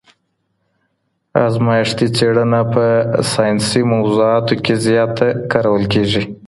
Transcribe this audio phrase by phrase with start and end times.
[1.47, 2.85] ازمایښتي څېړنه په
[3.31, 6.23] ساینسي موضوعاتو کي زیاته کارول کيږي.